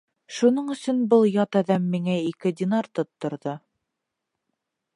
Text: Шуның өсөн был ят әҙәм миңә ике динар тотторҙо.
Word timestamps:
Шуның 0.35 0.69
өсөн 0.75 1.01
был 1.11 1.25
ят 1.33 1.57
әҙәм 1.61 1.85
миңә 1.95 2.15
ике 2.29 2.53
динар 2.63 2.89
тотторҙо. 3.01 3.55